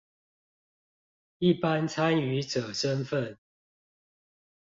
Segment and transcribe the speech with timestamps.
[1.37, 3.37] 一般參與者身分